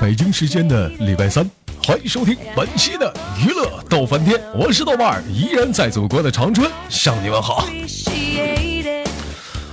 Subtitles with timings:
[0.00, 1.48] 北京时间的礼拜三，
[1.82, 7.66] 欢迎收听本期的娱乐逗翻天，我是豆瓣儿，依然在祖国的长春向你们好。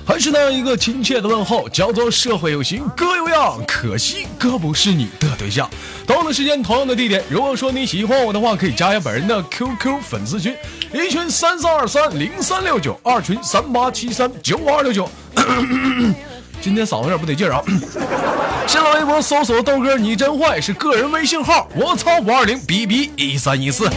[0.06, 5.70] 还是那样一个亲切的问候，叫做社会有型哥有样，可惜哥不是你的对象。
[6.06, 10.56] 同样的时间，同样的地点，如果说你喜欢我的话，可以加一下本人的 QQ 粉丝群，
[10.94, 15.10] 一群三三二三零三六九，二群三八七三九五二六九。
[16.64, 17.62] 今天嗓子有点不得劲儿啊！
[18.66, 23.90] 新浪微博搜索豆哥你真坏是个人微信号，我操五二零 B B 一三一四。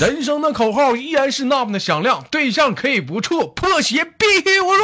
[0.00, 4.82] 人生的口号依然是那么的响亮，对象可以不处，破鞋必须无入。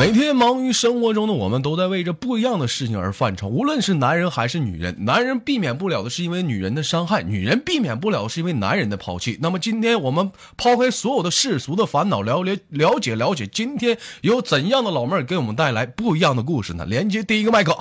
[0.00, 3.48] 每天忙于生活中的我们，都在为着不一样的事情而犯愁。
[3.48, 9.38] 无论是男人还是女人，男人避免不了的是因为女人的伤害，女人避免不了是因为男人的抛弃。
[9.42, 16.86] 那么今天我们抛开所有的世俗的烦恼，了了了解了解，今天有怎样的老妹儿给我们带来不一样的故事呢？
[16.86, 17.76] 连接第一个麦克。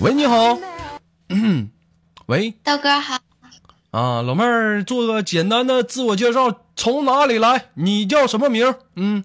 [0.00, 0.58] 喂，你好。
[1.30, 1.70] 嗯，
[2.26, 3.23] 喂，豆哥好。
[3.94, 7.66] 啊，老妹儿，做个简单的自我介绍，从哪里来？
[7.74, 8.74] 你叫什么名？
[8.96, 9.22] 嗯，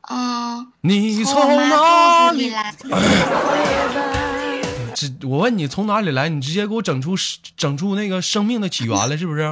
[0.00, 2.74] 啊，你从哪里来？
[4.92, 7.14] 这我问你从哪里来，你直接给我整出
[7.56, 9.42] 整出那个生命的起源了，是不是？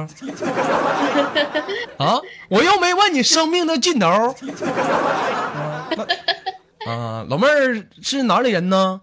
[1.97, 4.35] 啊，我又没问你生命的尽头。
[6.85, 8.99] 啊，老妹儿是哪里人呢？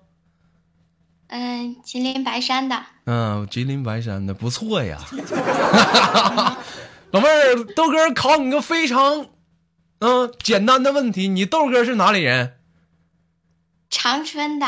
[1.29, 2.85] 嗯，吉林白山的。
[3.05, 4.99] 嗯，吉林白山的不错呀。
[7.13, 9.27] 老妹儿，豆哥考你个非常
[10.01, 12.55] 嗯简单的问题，你豆哥是哪里人？
[13.91, 14.67] 长春的。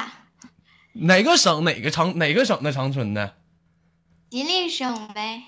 [0.93, 1.65] 哪个省？
[1.65, 2.17] 哪个长？
[2.19, 3.35] 哪个省的长春的？
[4.31, 5.43] 吉林省呗。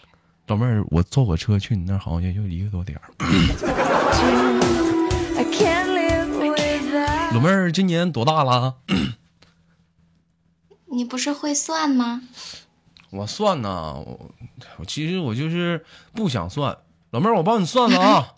[0.46, 3.10] 老妹儿，我坐火车去你那儿好像也就一个多点儿。
[7.32, 8.74] 老妹儿今年多大了？
[10.90, 12.22] 你不是会算吗？
[13.10, 13.94] 我算呢，
[14.76, 15.84] 我其实我就是
[16.14, 16.78] 不想算。
[17.10, 18.34] 老妹儿，我帮你算算啊。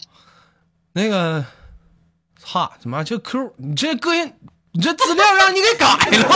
[0.94, 1.44] 那个，
[2.42, 3.52] 哈，怎么这 Q？
[3.58, 4.34] 你这个人，
[4.72, 6.28] 你这资料让你给改了。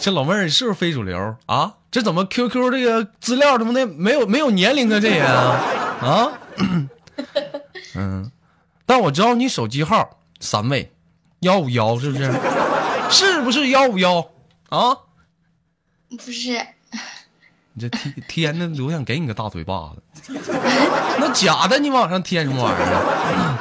[0.00, 1.74] 这老妹儿是不是非主流啊？
[1.90, 5.56] 这怎么 QQ 这个资料怎么的没有没有年龄啊这也啊？
[6.02, 6.32] 啊？
[7.96, 8.30] 嗯。
[8.88, 10.90] 但我知道你手机号三位，
[11.40, 12.32] 幺五幺是不是？
[13.10, 14.30] 是不是幺五幺
[14.70, 14.96] 啊？
[16.08, 16.58] 不是。
[17.74, 20.02] 你这天天的，我想给你个大嘴巴子。
[21.20, 23.58] 那假的，你往上添什么玩意儿？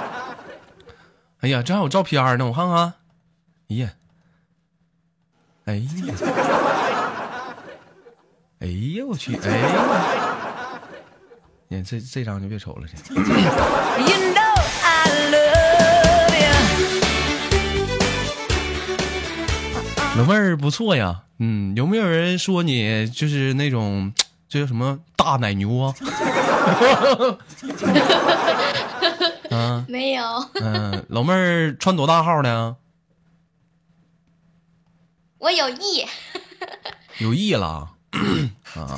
[1.41, 2.93] 哎呀，这还有照片呢，我看看。
[3.69, 3.89] 哎呀，
[5.65, 5.85] 哎呀，
[8.59, 10.79] 哎呀，我去，哎呀，
[11.67, 12.95] 你这这张就别瞅了，这。
[20.17, 24.11] 老妹儿不错呀，嗯，有没有人说你就是那种，
[24.49, 25.93] 这叫什么大奶牛啊？
[29.51, 30.23] 啊， 没有。
[30.55, 32.75] 嗯，老妹儿穿多大号呢？
[35.37, 36.05] 我有意。
[37.21, 37.67] 有意了
[38.75, 38.97] 啊！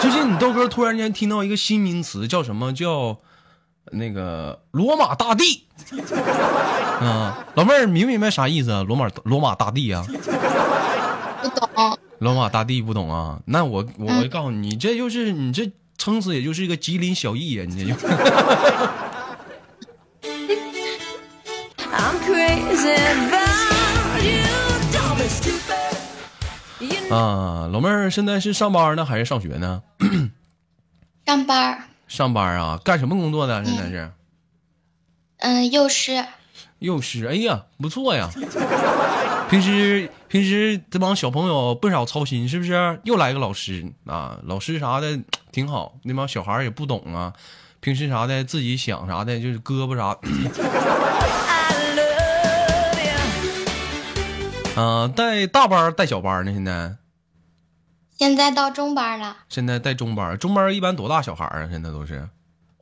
[0.00, 3.18] 最近你豆哥突然间听到一个新名词，叫什么叫？
[3.90, 5.66] 那个罗马大帝，
[7.00, 8.82] 啊，老妹儿明不明白啥意思啊？
[8.82, 10.04] 罗马罗马大帝啊？
[11.42, 11.98] 不懂。
[12.18, 13.40] 罗马大帝不懂啊？
[13.44, 17.94] 那我我告诉你，你这就是你这撑死也就是一个吉林小艺呀，你这就。
[27.14, 29.82] 啊，老妹儿现在是上班呢还是上学呢？
[31.26, 31.78] 上班。
[32.06, 33.64] 上班啊，干什么工作的？
[33.64, 34.10] 现在是，
[35.38, 36.24] 嗯，幼师。
[36.80, 38.30] 幼师，哎呀，不错呀。
[39.48, 43.00] 平时平时这帮小朋友不少操心，是不是？
[43.04, 45.18] 又来个老师啊，老师啥的
[45.52, 45.94] 挺好。
[46.02, 47.32] 那帮小孩也不懂啊，
[47.80, 50.18] 平时啥的自己想啥的，就是胳膊啥。
[54.80, 56.52] 啊，带大班带小班呢？
[56.52, 56.96] 现在。
[58.16, 59.36] 现在到中班了。
[59.48, 61.68] 现在带中班，中班一般多大小孩啊？
[61.70, 62.28] 现在都是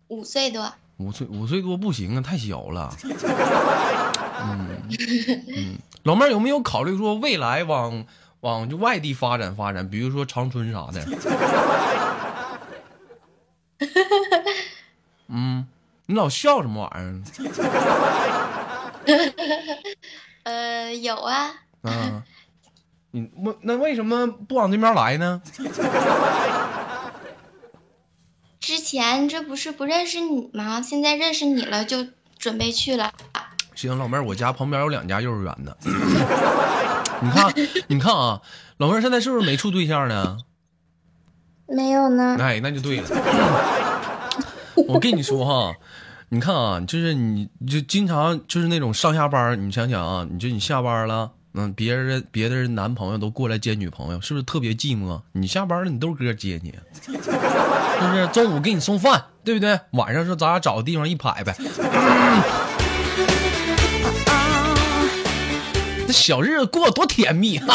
[0.09, 0.73] 五岁多。
[0.99, 2.95] 五岁五岁多不行啊，太小了。
[4.45, 4.67] 嗯
[5.57, 8.05] 嗯，老妹儿有没有考虑说未来往
[8.41, 11.03] 往就外地发展发展，比如说长春啥的。
[15.29, 15.67] 嗯，
[16.07, 17.07] 你老笑什么玩意
[19.07, 19.23] 儿？
[20.45, 22.23] 呃，有啊，啊，
[23.13, 25.41] 你为那为什么不往这边来呢？
[28.59, 30.83] 之前这不是不认识你吗？
[30.83, 32.07] 现在认识你了，就
[32.39, 33.13] 准备去了。
[33.75, 35.77] 行，老妹儿，我家旁边有两家幼儿园呢。
[37.21, 37.55] 你看，
[37.89, 38.41] 你看啊，
[38.79, 40.39] 老妹儿现在是不是没处对象呢？
[41.67, 43.09] 没有呢，哎，那就对了。
[44.89, 45.75] 我跟你说哈，
[46.31, 55.21] 你看啊，就是你就经常就是那种上下班，你想想啊，你就你下班了，嗯，别人别的人男朋友都过来接女朋友，是不是特别寂寞？
[55.33, 57.23] 你下班了，你豆哥接你，是不
[58.15, 58.27] 是？
[58.29, 59.79] 中午给你送饭，对不对？
[59.91, 61.55] 晚上说咱俩找个地方一拍呗。
[66.07, 67.61] 这小日子过得多甜蜜！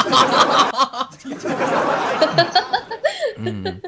[3.38, 3.80] 嗯，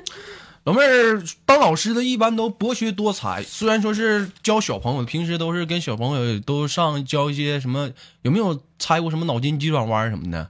[0.65, 7.89] 老妹儿当老师的一般都博学多才，虽然说是教小朋友，平时都是跟小朋友都上教一些什么，
[8.21, 10.49] 有没有猜过什么脑筋急转弯什么的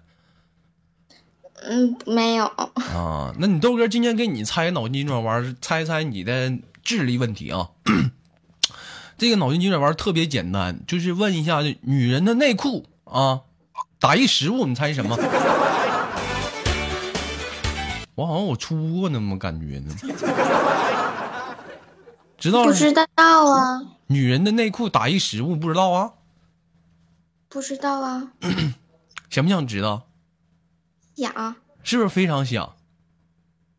[1.61, 2.45] 嗯，没有。
[2.45, 3.33] 啊？
[3.37, 6.51] 那你豆哥今天给你猜脑筋急转弯，猜猜你的
[6.83, 7.69] 智力问题啊？
[9.17, 13.41] 这个脑筋急转弯特别简单，就是问一下女人的内裤啊，
[13.99, 15.17] 打一食物，你猜什么？
[18.19, 19.95] 我好像我出过那么感觉呢，
[22.37, 23.05] 知道不知道
[23.49, 26.11] 啊，女人的内裤打一实物不知道啊？
[27.47, 28.31] 不知道啊，
[29.31, 30.03] 想不想知道？
[31.15, 32.75] 想，是不是非常想？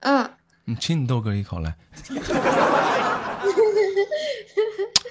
[0.00, 0.30] 嗯，
[0.64, 1.76] 你亲你豆哥一口来，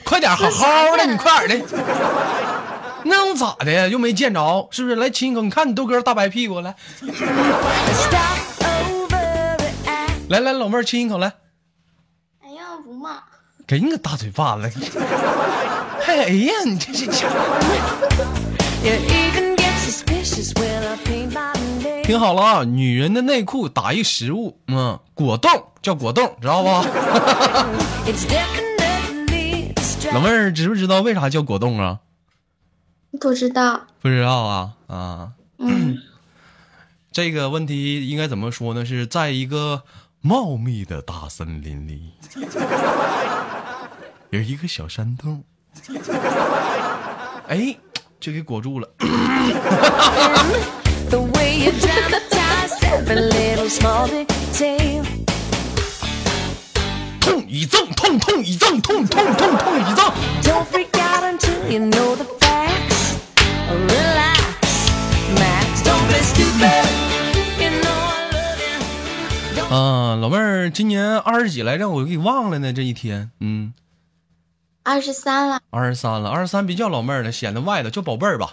[0.05, 1.67] 快点，好好的，你快点的。
[3.05, 3.87] 那能咋的呀？
[3.87, 4.95] 又没见着，是不是？
[4.95, 6.75] 来亲一口，你看你豆哥大白屁股，来，
[10.29, 11.33] 来来，老妹儿亲一口来，
[12.43, 13.23] 哎呀，不嘛，
[13.65, 14.69] 给你个大嘴巴子，
[16.01, 17.27] 还 哎呀，你这这这，
[22.03, 25.49] 听好了啊，女人的内裤打一食物，嗯，果冻
[25.81, 26.69] 叫果冻，知道不？
[30.13, 32.01] 老妹儿知不知道为啥叫果冻啊？
[33.19, 35.97] 不知道，不知道啊啊，嗯，
[37.11, 38.85] 这个问题应该怎么说呢？
[38.85, 39.81] 是在一个
[40.21, 42.12] 茂密的大森林里，
[44.31, 45.42] 有一个小山洞，
[47.48, 47.74] 哎，
[48.19, 48.89] 就给裹住了。
[57.22, 60.04] 痛一阵，痛痛一阵，痛痛痛痛一阵。
[69.69, 72.74] 啊，老妹儿今年二十几来着，我给忘了呢。
[72.74, 73.71] 这一天，嗯，
[74.81, 78.51] 二十三了，二十三了，二十三别叫老妹儿了，显得外头叫宝贝儿吧。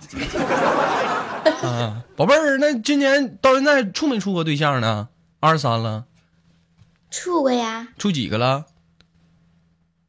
[1.62, 5.08] 啊，宝贝儿，那今年到现在处没处过对象呢？
[5.40, 6.04] 二十三了，
[7.10, 8.66] 处过呀，处几个了？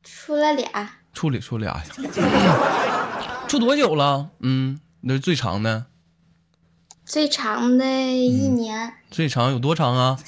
[0.03, 1.83] 处了俩，处里处俩呀。
[3.47, 4.29] 处多久了？
[4.39, 5.85] 嗯，那是最长的，
[7.07, 10.19] 最长的一年，最长有多长啊？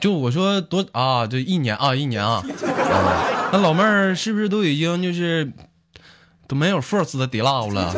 [0.00, 2.42] 就我说多啊，就一年啊，一年啊。
[2.64, 5.52] 啊那老妹儿是不是都已经就是
[6.48, 7.94] 都没有 first 的 d 拉了？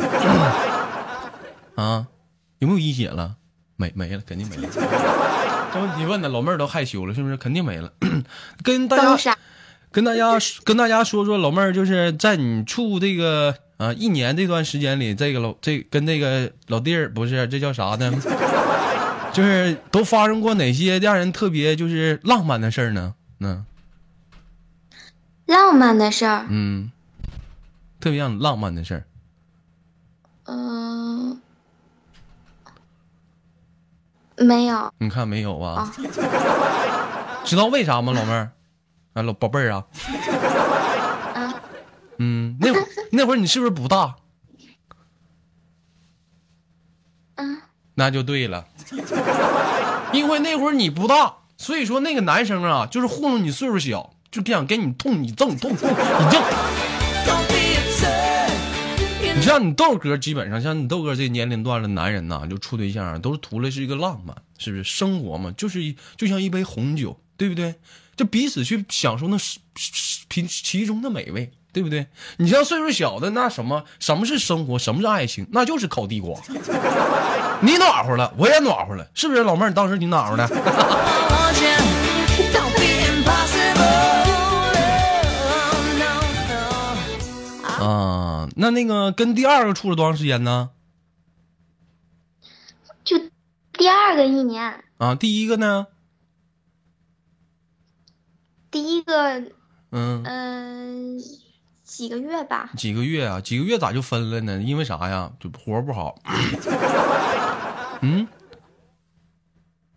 [1.75, 2.05] 啊，
[2.59, 3.37] 有没有一血了？
[3.75, 4.69] 没没了，肯定没了。
[5.73, 7.37] 这问题问的老妹儿都害羞了，是不是？
[7.37, 7.91] 肯定没了。
[8.63, 9.35] 跟大家等啥？
[9.93, 10.31] 跟大家
[10.65, 18.11] 跟大家说说，老妹儿就是在你处这个啊一年这段时间里，这个老这跟那个老弟儿不是这叫啥呢？
[19.31, 23.13] 就是都发生过哪些让人特别就是浪漫的事儿呢？
[23.39, 23.65] 嗯
[25.45, 26.91] 浪漫的事儿，嗯，
[27.99, 29.03] 特别让你浪漫的事儿。
[30.45, 31.39] 嗯、
[34.37, 35.81] 没有你看没有啊？
[35.81, 35.93] 啊，
[37.45, 38.51] 知道为啥吗，老妹儿？
[39.13, 39.85] 啊，老宝贝儿啊，
[41.33, 41.61] 啊，
[42.17, 44.15] 嗯，那会儿那会儿你是不是不大？
[47.35, 47.61] 嗯，
[47.95, 48.67] 那就对了，
[50.11, 55.95] 因为那会儿你不大，所以说那个男生啊，就是糊弄你岁数小，就想给你痛你挣痛痛你
[56.31, 56.43] 挣。
[59.35, 64.83] 你像你豆哥，基本上像你豆哥这年龄段的男人呐，就处对象啊都是图的是一个浪漫，是不是？
[64.83, 67.75] 生活嘛，就是一就像一杯红酒，对不对？
[68.15, 72.07] 就彼此去享受那其其中的美味，对不对？
[72.37, 76.39] 你像岁数小的那什么，什么是生活，什么是爱情，那就是烤地瓜。
[77.61, 79.69] 你暖和了，我也暖和了，是不是老妹儿？
[79.69, 80.43] 你当时你暖和的。
[87.83, 90.69] 啊，那那个跟第二个处了多长时间呢？
[93.03, 93.17] 就
[93.73, 95.87] 第二个一年，啊，第一个呢？
[98.73, 99.39] 第一个
[99.91, 101.19] 嗯，嗯、
[101.83, 103.39] 几个月吧，几个月啊？
[103.39, 104.59] 几个月咋就分了呢？
[104.61, 105.31] 因为啥呀？
[105.39, 106.15] 就活不好。
[108.01, 108.27] 嗯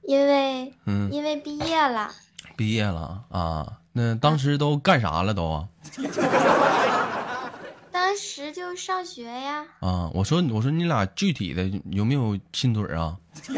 [0.03, 2.13] 因为嗯，因为毕业了，
[2.55, 3.79] 毕业了啊？
[3.93, 5.69] 那当时都干啥了都啊？
[7.91, 13.17] 当时就上学呀，啊，我说我说你俩具体的有没有亲嘴啊？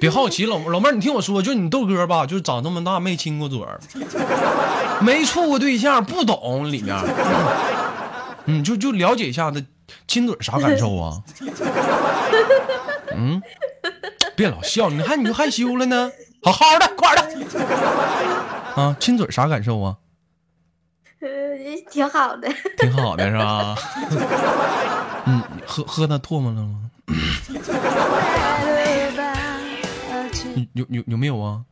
[0.00, 3.78] 别好奇，老老妹儿，你听我说，就你豆哥吧，就是长这么大没亲过嘴儿，
[5.00, 6.96] 没处过对象，不懂里面。
[8.46, 9.62] 嗯，就就了解一下子
[10.08, 11.22] 亲嘴儿啥感受啊？
[13.14, 13.42] 嗯，
[14.34, 16.10] 别老笑，你看你就害羞了呢，
[16.42, 17.60] 好好的，快点的。
[18.74, 19.96] 啊，亲嘴儿啥感受啊？
[21.20, 21.28] 呃，
[21.90, 22.48] 挺好的。
[22.78, 23.76] 挺好的是吧？
[25.26, 26.90] 嗯，喝喝那唾沫了吗？
[30.74, 31.62] 有有有没有啊？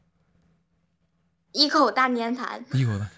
[1.52, 2.42] 一口大粘痰，
[2.73, 3.07] 一口大。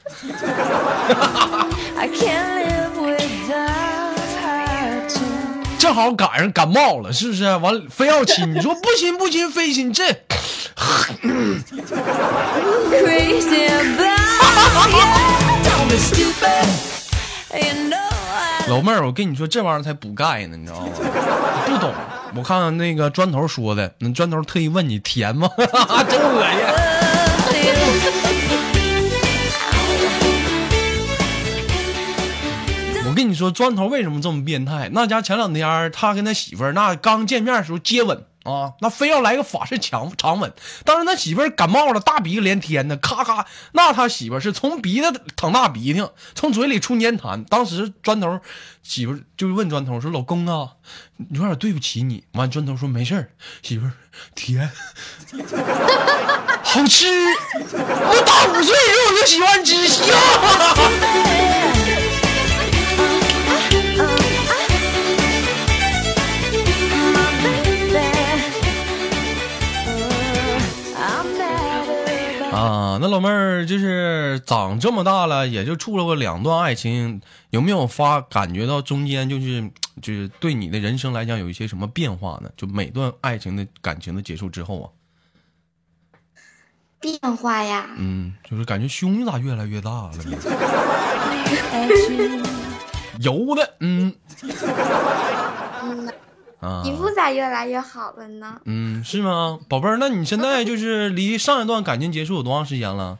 [5.79, 7.45] 正好赶上感冒了，是不是？
[7.57, 10.05] 完了非要亲， 你说不亲不亲，非亲这。
[18.71, 20.87] 老妹儿，我跟你说，这玩意儿才补钙呢，你知道吗？
[21.67, 21.93] 不懂，
[22.37, 25.51] 我看看那个砖头说的，那砖头特意问你甜吗？
[25.59, 26.61] 真恶心。
[33.09, 34.89] 我跟你说，砖头为什么这么变态？
[34.93, 40.53] 那家前两天他跟他媳妇儿那刚见面的时候接吻啊，那非要来个法式强长吻。
[40.85, 47.45] 当时他媳妇感冒了，大鼻子连天的，咔咔，那他媳妇是从鼻子淌大鼻涕，从嘴里出粘痰。
[47.45, 48.41] 当时砖头
[48.83, 50.71] 媳妇儿就问砖头说：“老公啊，
[51.31, 53.29] 有点对不起你。”完，砖头说：“没事儿，
[53.63, 53.93] 媳妇儿
[54.35, 54.71] 甜，
[56.65, 57.07] 好吃。
[57.53, 60.07] 我打五岁时候我就喜欢吃香。
[72.61, 79.71] ”啊，那老妹儿就是长这么大了，也就处了过两段爱情，有没有发感觉到中间就是
[80.03, 82.51] 就是对你的人生来讲有一些什么变化呢？
[82.57, 84.87] 就每段爱情的感情的结束之后啊，
[87.01, 90.13] 变化呀，嗯，就是感觉胸咋越来越大了。
[90.25, 90.37] 呢？
[93.21, 94.15] 油的，嗯。
[95.83, 96.13] 嗯，
[96.61, 98.61] 啊，皮肤咋越来越好了呢？
[98.65, 99.97] 嗯，是吗，宝贝儿？
[99.99, 103.19] 那你现在就是离上一段感情结束有多长时间了？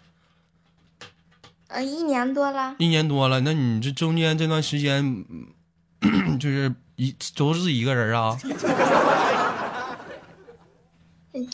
[1.69, 5.25] 呃，一年多了，一年多了，那你这中间这段时间，
[6.03, 8.37] 嗯 就是一都是一个人啊？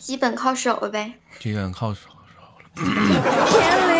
[0.00, 1.12] 基本靠手呗。
[1.38, 3.92] 基本靠手手了。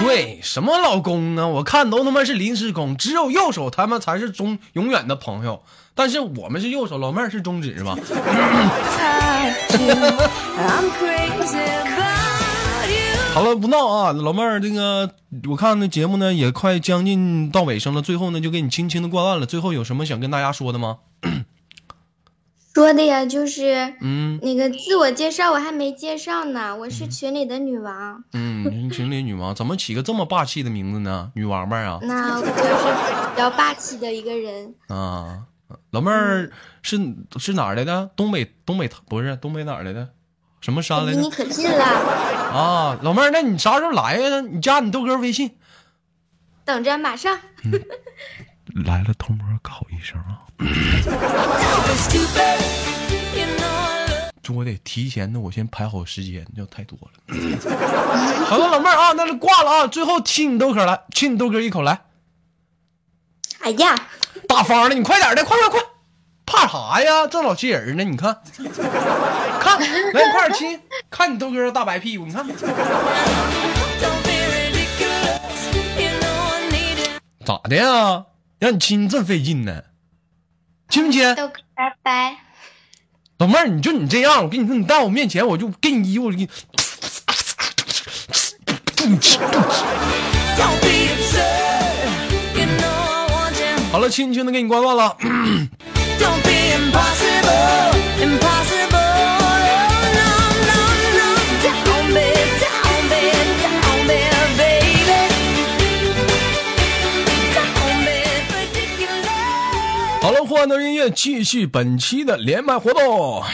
[0.00, 1.48] 对，什么老公呢？
[1.48, 5.62] 我看都他妈是临时工，只有右手他们才是中永远的朋友。
[5.94, 7.96] 但是我们是右手，老妹儿是中指是吧？
[13.32, 15.10] 好了，不闹啊，老妹儿，这个
[15.48, 19.46] 我看那节目呢也快将近到尾声了，最后呢就给你轻轻的挂断了。
[19.46, 20.98] 最后有什么想跟大家说的吗？
[22.76, 28.22] 说的呀，就是嗯那个自我介绍我还没介绍呢，我是群里的女王。
[28.34, 31.32] 嗯，群里女王怎么起个这么霸气的名字呢？
[31.34, 34.74] 女王八啊那我就是比较霸气的一个人。
[34.88, 35.44] 啊！
[35.90, 36.50] 老妹儿
[36.82, 37.00] 是
[37.38, 38.10] 是哪儿来的？
[38.14, 40.10] 东北东北不是东北哪儿来的？
[40.60, 41.30] 什么山来离你？
[41.30, 44.42] 可近了，啊，老妹儿，那你啥时候来呀？
[44.42, 45.52] 你加你豆哥微信。
[46.66, 47.38] 等着马上。
[48.84, 50.42] 来了，偷摸考一声啊！
[54.42, 57.10] 这我得提前的，我先排好时间，要太多了。
[58.46, 59.86] 好了，老妹儿啊，那就挂了啊。
[59.86, 62.02] 最后亲你豆哥来，亲你豆哥一口来，
[63.60, 63.94] 哎呀，
[64.46, 65.80] 大方的，你快点的，快快快，
[66.44, 67.26] 怕啥呀？
[67.26, 68.42] 这老气人呢，你看，
[69.58, 70.80] 看，来你快点亲，
[71.10, 72.46] 看你豆哥大白屁股，你看
[77.44, 78.26] 咋的呀？
[78.58, 79.82] 让你亲这费劲呢，
[80.88, 81.34] 亲不亲？
[81.34, 82.36] 豆哥，拜拜。
[83.38, 86.48] 老妹儿，你就你这样，我跟你说，你到我面前，我就给你衣服，我给你。
[93.92, 95.16] 好了，轻轻的给你挂断了。
[110.66, 110.68] Ridiculous.
[110.68, 113.44] 好了，欢乐音乐继续本期的连麦活动。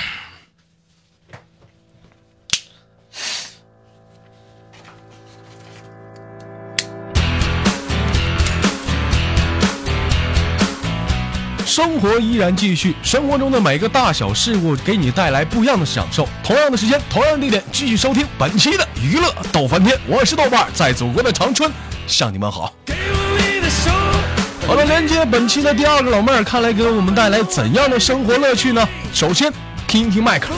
[11.67, 16.29] 生活依然继续，生活中的每个大小事物给你带来不一样的享受。
[16.45, 19.99] 同样的时间，同样的地点，继续收听本期的娱乐逗翻天。
[20.07, 21.71] 我是豆瓣，在祖国的长春
[22.07, 22.75] 向你们好。
[24.67, 28.89] 好了，连接本期的第二个老妹儿，看来给我们带来怎样的生活乐趣呢？
[29.13, 29.53] 首先，
[29.87, 30.49] 听一听麦克。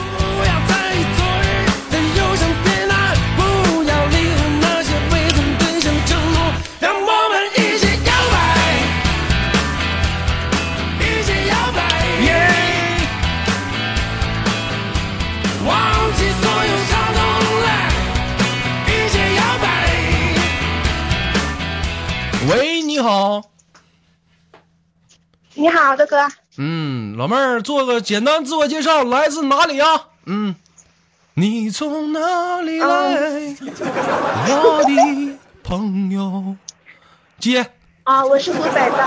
[25.65, 26.17] 你好，豆哥，
[26.59, 29.99] 嗯，老妹儿做个简单自我介绍，来自哪里呀？
[30.27, 30.53] 嗯，
[31.33, 32.87] 你从哪里来，
[34.47, 36.55] 我的朋友？
[37.39, 37.65] 接，
[38.03, 39.03] 啊，我是湖北的，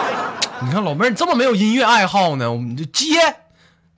[0.61, 3.37] 你看老妹儿这么没有音乐爱好呢，我们就接，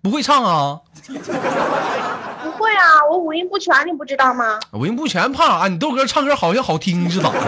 [0.03, 0.81] 不会唱啊？
[1.07, 4.61] 不会啊，我五音不全，你不知道吗？
[4.73, 5.69] 五音不全怕啥？
[5.69, 7.41] 你豆哥唱歌好像好听是咋的？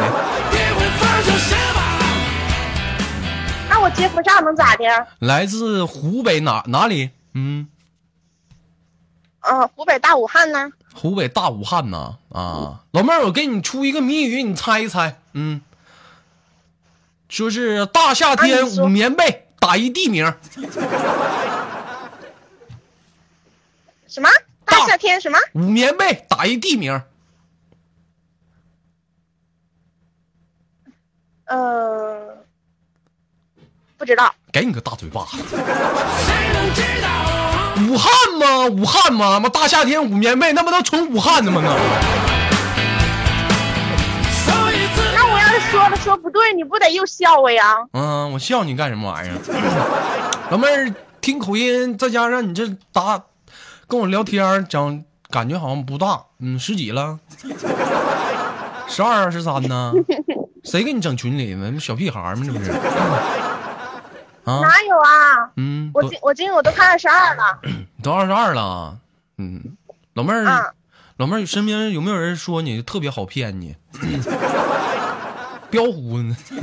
[3.82, 4.84] 我接不上能咋的？
[5.18, 7.10] 来自湖北哪哪里？
[7.34, 7.66] 嗯，
[9.40, 10.70] 嗯、湖北大武汉呢？
[10.94, 12.16] 湖北大武汉呢。
[12.28, 15.18] 啊，老妹儿，我给你出一个谜语，你猜一猜。
[15.32, 15.60] 嗯，
[17.28, 20.32] 说是大夏天捂棉被打一地名。
[24.06, 24.28] 什么？
[24.64, 25.38] 大大夏天什么？
[25.54, 27.02] 捂棉被打一地名，
[31.46, 32.31] 呃，
[34.02, 34.34] 不知道。
[34.50, 35.20] 给你个大嘴巴？
[37.88, 38.66] 武汉吗？
[38.66, 39.38] 武汉吗？
[39.38, 41.62] 妈大夏天捂棉被，那不都纯武汉的吗？
[45.14, 47.76] 那我要是说了说不对，你不得又笑我呀？
[47.92, 49.38] 嗯，我笑你干什么玩意儿？
[50.50, 53.22] 老妹儿听口音，再加上你这答
[53.86, 57.20] 跟我聊天讲，感觉好像不大，嗯，十几了，
[58.88, 59.92] 十二十三呢？
[60.64, 61.72] 谁给你整群里呢？
[61.80, 62.42] 小屁孩儿吗？
[62.44, 62.72] 这不是？
[64.44, 65.50] 啊，哪有啊？
[65.56, 67.60] 嗯，我今我今我都快二十二了。
[68.02, 68.98] 都二十二了，
[69.38, 69.76] 嗯，
[70.14, 70.72] 老妹儿，啊
[71.18, 73.76] 老妹儿身边有没有人说你特别好骗你？
[75.70, 76.36] 彪呼呢？
[76.50, 76.58] 我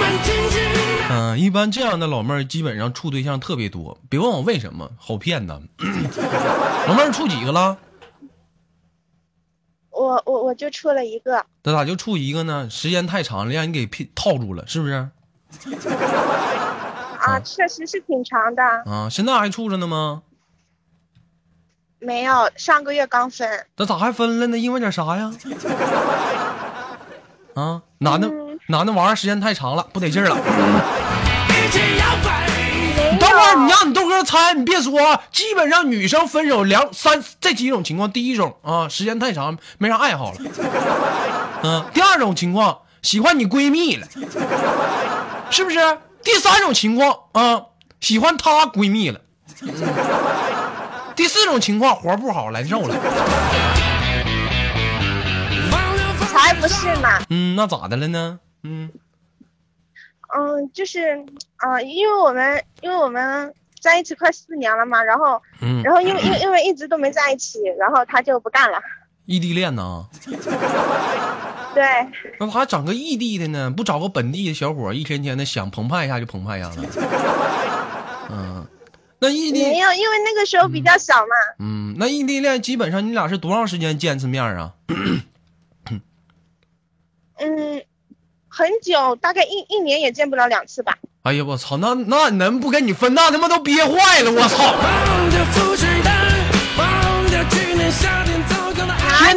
[0.00, 0.62] 们紧紧。
[1.10, 5.60] 嗯、一般这样的老妹儿基本上处对象特别多，别问我为什么，好骗呐。
[6.88, 7.76] 老妹儿处几个了？
[9.90, 12.70] 我我我就处了一个，那咋就处一个呢？
[12.70, 15.08] 时间太长了，让你给骗套住了，是不是？
[17.22, 20.22] 啊，确实是挺长的，啊，现在还处着呢吗？
[22.00, 23.48] 没有上个月刚分。
[23.76, 24.58] 那咋还分了呢？
[24.58, 25.32] 因为点啥呀？
[27.54, 30.36] 啊，男的嗯男的玩时间太长了，不得劲儿了。
[33.20, 40.38] 等会儿你，让你豆哥猜，你别说啊，基本上女生分手两三这几种情况，第一种啊，时间太长没啥爱好了，
[41.62, 44.06] 嗯、 第二种情况喜欢你闺蜜了，
[45.52, 45.78] 是不是？
[46.24, 47.66] 第三种情况啊，
[48.00, 49.20] 喜欢她闺蜜了，
[49.60, 49.72] 嗯
[51.14, 52.94] 第四种情况活不好难受了，
[56.32, 57.08] 才不是呢。
[57.28, 58.40] 嗯，那咋的了呢？
[58.62, 58.90] 嗯
[60.34, 61.16] 嗯，就是，
[61.58, 68.80] 嗯、因为我们因为我们在一起快四年了嘛，然后嗯，然后因为因为因为一直都没在一起，然后他就不干了。
[69.26, 70.06] 异地恋呢？
[71.74, 71.82] 对，
[72.38, 73.70] 那咋还整个异地的呢？
[73.70, 76.76] 不找个本地的小伙，一天天的想澎湃一下就澎湃一下了。
[78.30, 78.66] 嗯，
[79.18, 81.34] 那异地没有，因为那个时候比较小嘛。
[81.60, 84.72] 嗯，那异地恋基本上你俩是多长时间见一次面啊？
[87.38, 87.82] 嗯，
[88.48, 90.98] 很久，大概一一年也见不了两次吧。
[91.22, 93.14] 哎呀，我操，那那能不跟你分？
[93.14, 94.74] 那他妈都憋坏了，我操！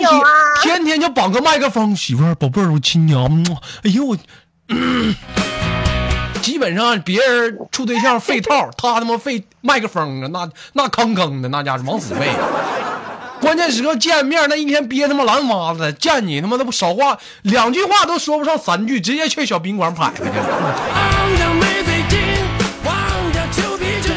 [0.08, 0.12] 天。
[0.12, 0.30] 天天哪有啊？
[0.62, 3.46] 天天就绑个麦克风，媳妇儿，宝贝儿，我亲娘
[3.84, 4.18] 哎呦我，
[6.42, 12.30] 基本上别人处对象费套， 他他妈费麦克风啊，那那坑坑的，那家伙往死费。
[13.42, 21.65] 关键时刻见面，那一天憋他妈蓝麻子，见你他妈的不少话，两句话都说不上三句，直接去小宾馆拍去了。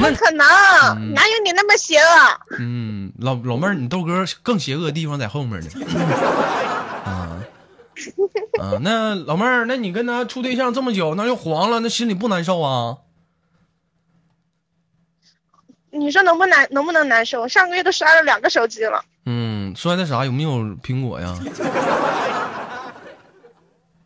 [0.00, 0.14] 忘掉没费劲，忘掉旧皮球。
[0.18, 2.40] 不可能，哪有你那么邪恶？
[2.58, 5.68] 嗯，老老妹儿，你豆哥更邪恶的地方在后面呢。
[7.04, 7.38] 啊
[8.60, 12.98] 啊，那老妹儿，那你跟他处对象这么久，那又黄了，那心里不难受啊？
[15.90, 17.48] 你说能不难能不能难受？
[17.48, 19.02] 上个月都摔了两个手机了。
[19.24, 20.24] 嗯，摔的啥？
[20.24, 20.50] 有没有
[20.82, 21.36] 苹果呀？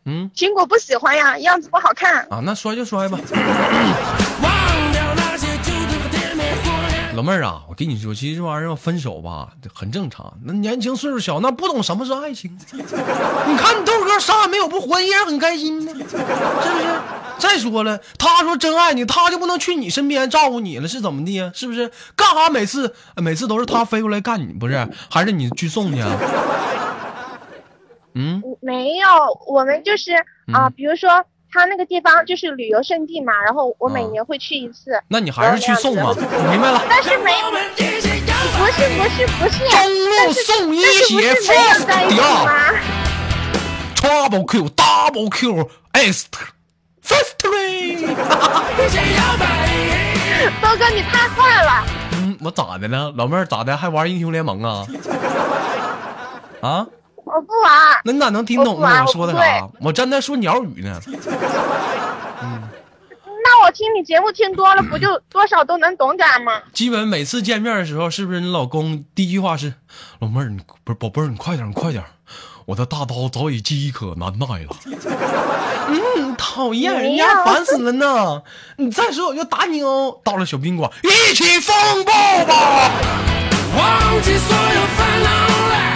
[0.05, 2.25] 嗯苹果不喜欢呀，样子不好看。
[2.29, 3.19] 啊，那摔就摔吧。
[7.15, 10.33] 老妹儿啊，我跟你说，其实这玩意儿要分手吧，很正常。
[10.43, 12.57] 那年轻岁数小，那不懂什么是爱情。
[12.73, 16.23] 你看你豆哥啥也没有，不活得依然很开心呢， 是不是？
[17.37, 21.51] 再说了，他说真爱你，他就不能去你身边照顾你了，是怎么的呀？
[21.53, 21.91] 是不是？
[22.15, 24.87] 干哈每次每次都是他飞过来干你，不是？
[25.09, 26.17] 还是你去送去啊？
[28.15, 29.07] 嗯没有，
[29.47, 30.13] 我们就是
[30.51, 31.09] 啊、比如说
[31.53, 34.99] 他那个地方就是旅游胜地嘛，然后我每啊年会去一次。
[35.07, 36.05] 那你还是去送吧。
[36.07, 36.13] 我
[36.49, 37.31] 明白了，但是没
[38.55, 39.77] 不是不是不是，中
[40.09, 42.49] 路送一但是不血是没有在一起 first 吗
[43.95, 46.27] ？Trouble Q Double Q S
[47.03, 47.93] Factory。
[47.93, 49.43] 一起摇摆。
[50.61, 53.13] 豆哥你太坏了，嗯，我咋的了？
[53.15, 53.77] 老妹儿咋的？
[53.77, 54.85] 还玩英雄联盟啊？
[56.61, 56.87] 啊？
[57.23, 58.01] 我不玩。
[58.05, 59.03] 那你咋能听懂呢？
[59.05, 59.67] 我说的啥？
[59.81, 60.99] 我正在说鸟语呢。
[62.41, 62.61] 嗯
[63.45, 66.61] 那我听你节目听多了，不就多少都能懂点吗？
[66.73, 69.73] 基本每次见面的时候，是不是你老公第一句话是
[70.19, 72.01] ：“老妹儿，你不是宝贝儿，你快点，你快点，
[72.65, 74.75] 我的大刀早已饥渴难耐了。
[75.89, 78.41] ”嗯，讨厌，人家烦死了呢。
[78.77, 80.17] 你再说我就打你哦。
[80.23, 82.13] 到了小宾馆，一起风暴
[82.45, 82.91] 吧。
[83.77, 85.29] 忘记所有烦恼
[85.69, 85.92] 来。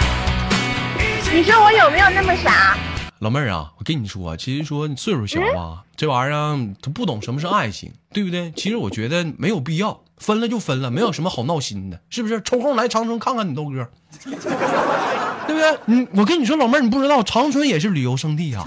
[1.34, 2.78] 你说我有没有那么傻？
[3.20, 8.52] 老妹儿啊，我跟你说，其实说你岁数小吧，这玩意儿啊他不懂什么是爱情，对不对？
[8.52, 12.42] 其实我觉得没有必要，分了就分了，没有什么好闹心的，是不是？
[12.42, 13.88] 抽空来长春看看你豆哥，
[14.24, 15.80] 对不对？
[15.86, 18.66] 你我跟你说，老妹儿，你不知道长春也是旅游胜地啊，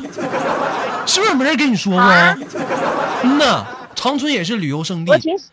[1.06, 2.00] 是不是没人跟你说过？
[2.00, 2.36] 啊
[3.22, 5.46] 嗯呐，长春也是旅游胜地，我挺喜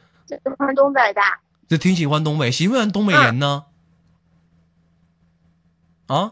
[0.58, 1.22] 欢东北的。
[1.70, 3.66] 这挺喜欢东北，喜欢东北人呢？
[6.08, 6.32] 啊？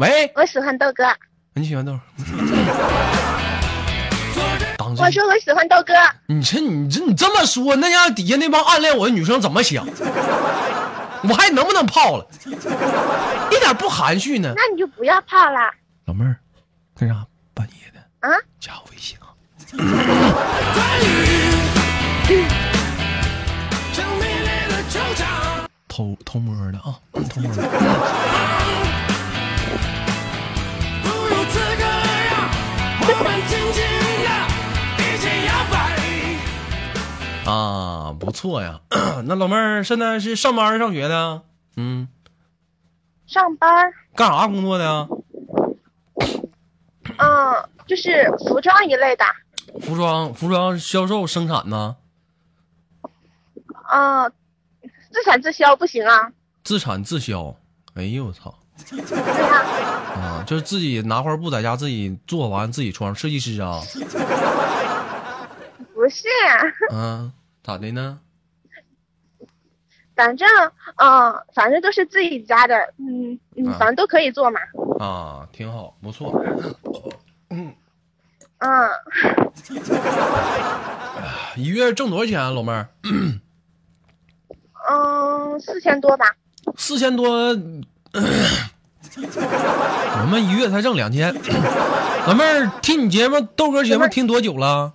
[0.00, 1.04] 喂，我喜欢豆哥，
[1.52, 1.92] 你喜欢豆？
[4.96, 5.92] 我说我喜欢豆哥，
[6.26, 9.84] 你这你这你这么说，那让底下那帮暗恋我的女生怎么想？
[11.28, 12.26] 我还能不能泡了？
[12.46, 14.54] 一点不含蓄呢。
[14.56, 15.70] 那你就不要泡了
[16.06, 16.34] 老妹儿，
[16.98, 18.00] 干啥半夜的？
[18.26, 18.32] 啊！
[18.58, 19.36] 加我微信啊！
[25.86, 27.62] 偷偷摸的啊，偷摸的。
[37.46, 38.80] 啊，不错呀。
[39.24, 41.42] 那老妹儿现在是上班上学的？
[41.76, 42.08] 嗯，
[43.26, 45.08] 上班，干啥工作的呀？
[47.18, 49.24] 嗯，就是服装一类的，
[49.80, 51.96] 服装服装销售生产呢？
[53.92, 54.32] 嗯，
[55.12, 56.30] 自产自销不行啊。
[56.62, 57.54] 自产自销。
[57.94, 58.54] 哎呦我操！
[60.14, 63.80] 啊，就是自己拿块布在家自己做完自己穿，设计师啊。
[66.00, 66.26] 不是，
[66.90, 67.30] 嗯，
[67.62, 68.18] 咋的呢？
[70.16, 70.48] 反正
[70.96, 74.58] 嗯，反正都是自己家的，嗯嗯啊，反正都可以做嘛。
[74.98, 76.42] 啊，挺好，不错。
[77.50, 77.70] 嗯，
[81.56, 82.88] 一月挣多少钱啊，老妹儿？
[84.88, 86.34] 嗯，四千多吧。
[86.78, 87.30] 四千多。
[90.22, 91.34] 我们一月才挣两千。
[92.26, 94.94] 老妹儿，听你节目豆哥节目听多久了？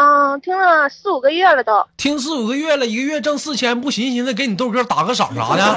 [0.00, 1.84] 嗯，听了四五个月了都。
[1.96, 5.76] 听四五个月了，一个月挣四千，不寻思寻思给你豆哥打个赏啥的？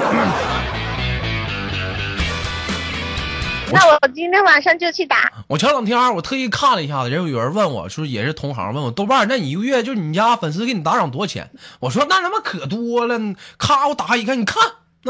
[3.74, 5.32] 那我今天晚上就去打。
[5.48, 11.50] 我前两天我特意看了一下子，人有人问我说，也是同行问我豆瓣，那你一个月就你家粉丝给你打赏多少钱？
[11.80, 13.18] 我说那他妈可多了，
[13.58, 14.62] 咔我打开一看，你看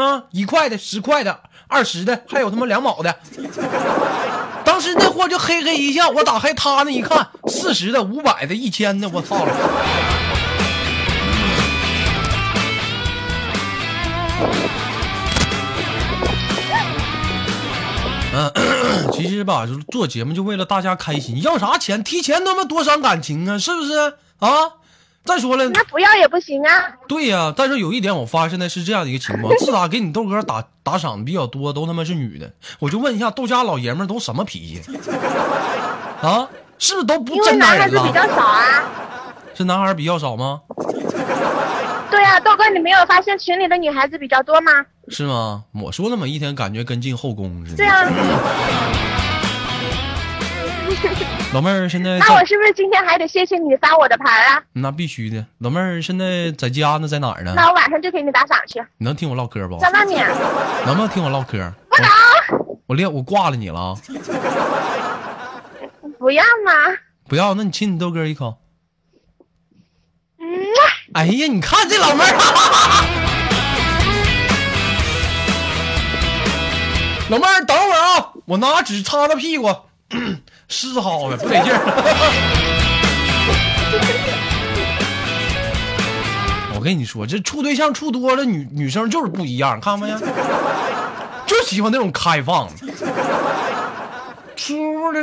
[0.03, 3.15] 啊，一块的、十块的、二十的，还有他妈两毛的。
[4.83, 9.55] 是那货就嘿嘿一笑，我打开他那一看，四十的、五百的、一千的，我操了！
[18.35, 18.53] 嗯，
[19.13, 22.03] 其实吧，就是做节目就为了大家开心，要啥钱？
[22.03, 24.51] 提钱他妈多伤感情啊，是不是啊？
[25.25, 26.93] 再说了，那不要也不行啊。
[27.07, 32.53] 对呀、但是有一点我发现的是这样的一个情况， 自打给你豆哥打打赏的比较多，都他妈是女的。
[32.81, 34.83] 我就问一下，豆家老爷们都什么脾气
[36.23, 36.49] 啊？
[36.79, 38.27] 是不是都不真男人男孩子比较？
[38.35, 38.83] 少啊。
[39.55, 40.61] 是男孩比较少吗？
[42.11, 44.73] 对啊，豆哥，你没有发现群里的女孩子比较多吗？
[45.09, 45.63] 是吗？
[45.73, 47.77] 我说那么一天，感觉跟进后宫似的。
[47.77, 48.05] 对啊，
[51.53, 54.63] 老妹儿现在那我，是不是今天还得谢谢你发我的牌啊？
[54.73, 55.45] 那必须的。
[55.59, 57.53] 老妹儿现在在家呢，在哪儿呢？
[57.55, 59.77] 那我晚上就给你打赏去，你能听我唠嗑不？
[59.79, 60.27] 在外面。
[60.87, 61.71] 能不能听我唠嗑？
[61.91, 62.09] 不能，
[62.59, 63.95] 我我连我挂了你了啊！
[66.19, 66.73] 不要嘛。
[67.29, 68.57] 不要，那你亲你豆哥一口。
[70.39, 70.47] 嗯，
[71.13, 72.33] 哎呀，你看这老妹儿，
[77.29, 79.67] 老妹儿，等会儿啊，我拿纸擦擦屁股，
[80.73, 81.79] 是好的，不得劲儿。
[86.75, 90.19] 我跟你说，这处对象处多了，女女生就是不一样，看没呀？
[91.47, 92.73] 就喜欢那种开放的，
[94.57, 95.23] 出的。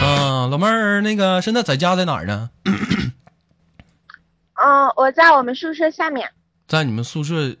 [0.00, 2.48] 嗯， 老妹儿，那个现在在家在哪儿呢？
[4.54, 6.30] 嗯，我在我们宿舍下面。
[6.68, 7.56] 在你们宿舍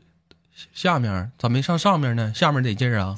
[0.72, 2.32] 下面，咋没上上面呢？
[2.34, 3.16] 下面得劲儿啊！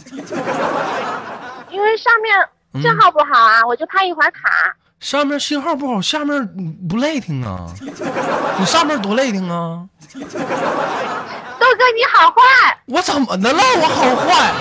[1.74, 2.32] 因为上面
[2.80, 4.40] 信号不好啊，我就怕一会儿卡。
[5.00, 6.46] 上面信号不好，下面
[6.88, 7.66] 不累挺啊！
[8.58, 9.84] 你上面多累挺啊！
[10.14, 13.60] 豆哥你好坏，我怎么的了？
[13.76, 14.52] 我好坏？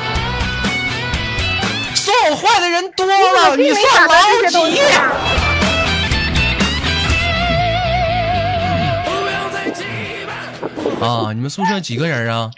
[1.95, 4.13] 说我坏的人多了，你算老
[4.49, 4.79] 几？
[10.99, 12.49] 啊，你们宿舍几个人啊？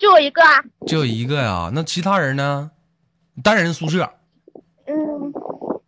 [0.00, 0.60] 就我一个啊。
[0.86, 2.72] 就有一个呀、那其他人呢？
[3.44, 4.10] 单人宿舍
[4.86, 5.32] 嗯，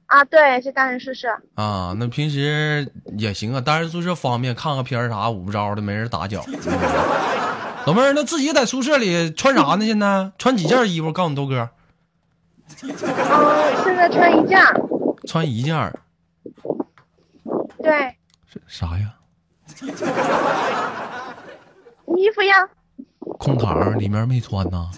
[0.06, 1.28] 啊，对，是单人宿舍。
[1.54, 1.92] 啊？
[1.98, 6.44] 那平时也行啊，单人宿舍方便，看个片儿啥，捂不着的，没人打搅。
[7.84, 9.84] 老妹儿，那自己在宿舍里穿啥呢？
[9.84, 11.12] 现在穿几件衣服？
[11.12, 11.68] 告诉你豆哥，
[12.82, 12.94] 嗯，
[13.84, 14.58] 现在穿一件。
[15.26, 15.92] 穿一件
[17.82, 19.14] 对，是啥呀？
[22.16, 22.68] 衣服呀。
[23.38, 24.88] 空堂里面没穿呢，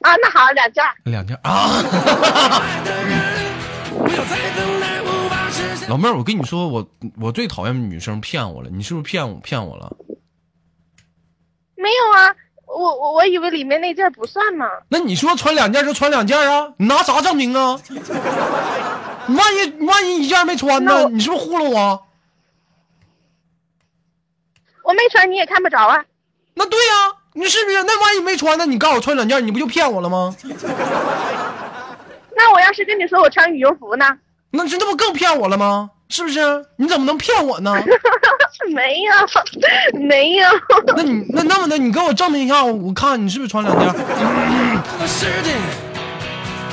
[0.00, 0.82] 啊，那好，两件。
[1.04, 1.82] 两件啊。
[5.88, 6.84] 老妹儿，我跟你说，我
[7.20, 9.92] 我最讨厌女生骗我了，你是不是骗我骗我了？
[11.76, 12.34] 没有啊，
[12.66, 14.66] 我我我以为里面那件不算嘛。
[14.88, 16.66] 那你说穿两件就穿两件啊？
[16.78, 17.78] 你拿啥证明啊？
[17.88, 17.98] 你
[19.36, 21.08] 万一万一一件没穿呢？
[21.10, 22.02] 你是不是糊弄我？
[24.86, 26.00] 我没穿，你也看不着啊。
[26.54, 26.94] 那对呀、
[27.34, 27.82] 你是不是？
[27.82, 28.64] 那万一没穿呢？
[28.64, 30.32] 你告诉我穿两件，你不就骗我了吗？
[32.38, 34.06] 那我要是跟你说我穿羽绒服呢？
[34.52, 35.90] 那这那不更骗我了吗？
[36.08, 36.64] 是不是？
[36.76, 37.74] 你怎么能骗我呢？
[38.72, 39.12] 没有，
[40.08, 40.48] 没有。
[40.96, 43.92] 那你那那么的，你给我证明一下，我看你是不是穿两件？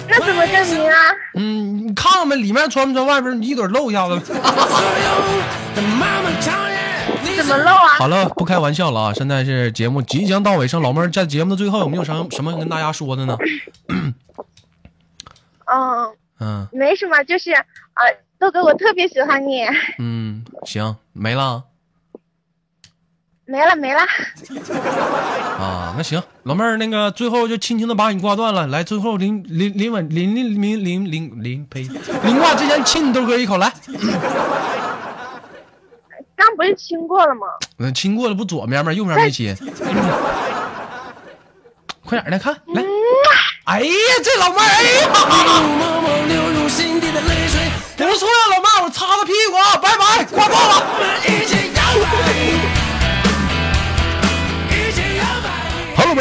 [0.07, 0.95] 那怎么证明啊？
[1.35, 4.21] 嗯，你看看呗，里面穿不穿，外边一盹露一下子。
[7.35, 7.87] 怎么漏啊？
[7.97, 9.13] 好了，不开玩笑了啊！
[9.13, 13.37] 现在是节目即将到尾声，老妹儿在节目的最后有没有什么什么跟大家说的呢？
[15.65, 17.63] 嗯，嗯没什么，就是啊，
[18.37, 19.65] 豆哥，我特别喜欢你。
[19.97, 21.63] 嗯，行，没了
[23.45, 23.99] 没了没了，
[25.59, 25.93] 啊。
[25.97, 28.67] 那行，老妹儿，那个最后就轻轻的把你挂断了。
[28.67, 31.83] 来，最后临临临吻临临临临临临呸，
[32.23, 33.71] 临挂之前亲你豆哥一口，来，
[36.45, 37.47] 刚不是亲过了吗？
[37.79, 38.91] 嗯，亲过了不左面吗？
[38.91, 39.55] 右面没亲。
[42.05, 42.83] 快点的看来。
[43.63, 43.89] 哎呀，
[44.21, 45.07] 这老妹儿，哎呀，
[47.95, 50.83] 不错呀，老妹儿，我擦擦屁股啊，拜拜，挂断了。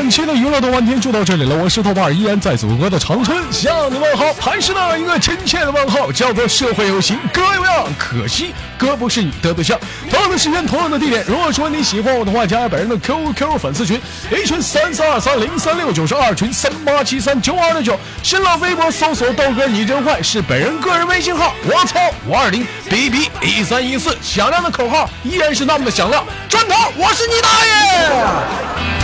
[0.03, 1.55] 本期的娱乐多半天就到这里了。
[1.55, 9.79] 我是豆瓣，依然在祖国的长春向你问好，还是那一个亲切的问候，叫做社会有型哥有样，可惜哥不是你的对象。
[10.11, 11.25] 同样的时间，同样的地点。
[11.29, 14.01] 如果说你喜欢我的话，加本人的 QQ 粉丝群
[14.33, 29.02] ，A 群三四二三零三六九十二群三八七三九二六九，新浪微博搜索豆哥你真坏是本人个人微信号，我操五二零 B B 一三一四，响亮的口号依然是那么的响亮，砖头我是你大爷。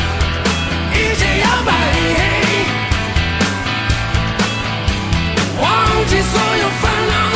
[6.23, 7.28] sonho fala.